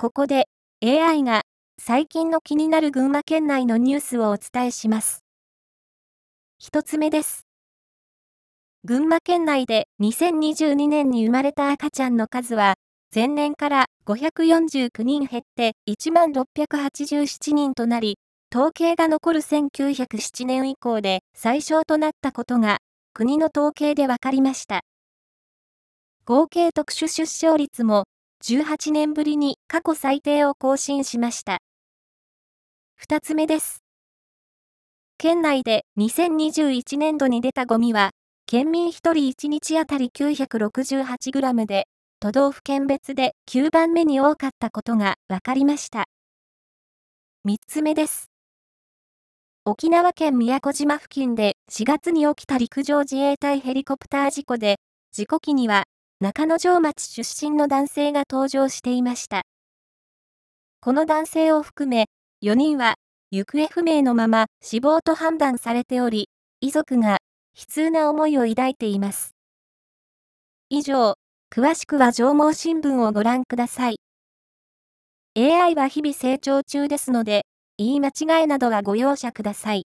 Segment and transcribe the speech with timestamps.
[0.00, 0.48] ここで
[0.82, 1.42] AI が
[1.78, 5.26] 最近の気になる群馬県内のニュースをお伝えします。
[6.58, 7.44] 一つ目です。
[8.82, 12.76] 群馬県内で2022年に生まれた赤ちゃんの数は、
[13.14, 18.16] 前年から549人減って1万687人となり、
[18.50, 22.78] 統計が残る1907年以降で最小となったことが、
[23.12, 24.80] 国の統計で分かりました。
[26.24, 28.04] 合計特殊出生率も
[28.42, 31.58] 18年ぶりに過去最低を更新しました。
[32.96, 33.82] 二つ目です。
[35.18, 38.12] 県内で2021年度に出たゴミは、
[38.46, 41.86] 県民1人1日あたり 968g で、
[42.18, 46.06] 都道府県別で9番目に多かったことが分かりました。
[47.46, 48.30] 3つ目です。
[49.66, 54.76] 沖縄県宮古島付近で4月に起きた陸上自衛隊ヘリコプター事故で、
[55.12, 55.84] 事故機には
[56.22, 59.44] 中之条町出身の男性が登場していました。
[60.82, 62.08] この男性を含め、
[62.42, 62.96] 4人は
[63.30, 66.28] 行方不明のまま死亡と判断されており、
[66.60, 67.20] 遺族が
[67.58, 69.34] 悲痛な思いを抱いています。
[70.68, 71.14] 以上、
[71.50, 73.96] 詳しくは上毛新聞をご覧ください。
[75.38, 77.46] AI は日々成長中ですので、
[77.78, 79.86] 言い間違いなどはご容赦ください。